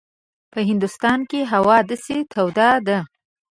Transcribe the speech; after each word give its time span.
په 0.51 0.59
هندوستان 0.69 1.19
کې 1.29 1.39
هوا 1.53 1.77
داسې 1.89 2.17
توده 2.31 2.69
وي. 2.85 2.99